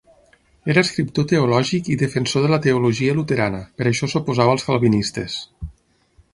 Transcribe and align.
Era 0.73 0.83
escriptor 0.87 1.27
teològic 1.31 1.91
i 1.95 1.99
defensor 2.03 2.45
de 2.47 2.51
la 2.55 2.59
teologia 2.65 3.15
luterana, 3.21 3.63
per 3.81 3.89
això 3.93 4.13
s'oposava 4.15 4.57
als 4.59 4.69
calvinistes. 4.73 5.41